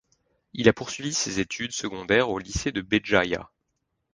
Il 0.53 0.67
a 0.67 0.73
poursuivi 0.73 1.13
ses 1.13 1.39
études 1.39 1.73
secondaires 1.73 2.31
au 2.31 2.39
lycée 2.39 2.71
de 2.71 2.81
Béjaïa. 2.81 3.51